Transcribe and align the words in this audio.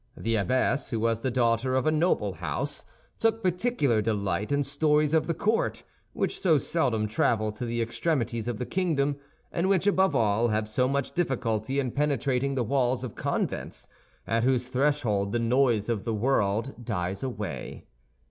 The 0.17 0.35
abbess, 0.35 0.89
who 0.89 0.99
was 0.99 1.19
the 1.19 1.29
daughter 1.29 1.75
of 1.75 1.85
a 1.85 1.91
noble 1.91 2.33
house, 2.33 2.85
took 3.19 3.43
particular 3.43 4.01
delight 4.01 4.51
in 4.51 4.63
stories 4.63 5.13
of 5.13 5.27
the 5.27 5.35
court, 5.35 5.83
which 6.13 6.39
so 6.39 6.57
seldom 6.57 7.07
travel 7.07 7.51
to 7.51 7.65
the 7.65 7.83
extremities 7.83 8.47
of 8.47 8.57
the 8.57 8.65
kingdom, 8.65 9.17
and 9.51 9.69
which, 9.69 9.85
above 9.85 10.15
all, 10.15 10.47
have 10.47 10.67
so 10.67 10.87
much 10.87 11.11
difficulty 11.11 11.79
in 11.79 11.91
penetrating 11.91 12.55
the 12.55 12.63
walls 12.63 13.03
of 13.03 13.13
convents, 13.13 13.87
at 14.25 14.43
whose 14.43 14.69
threshold 14.69 15.33
the 15.33 15.37
noise 15.37 15.87
of 15.87 16.03
the 16.03 16.15
world 16.15 16.83
dies 16.83 17.21
away. 17.21 17.85